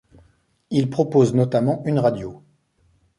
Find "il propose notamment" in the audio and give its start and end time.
0.71-1.83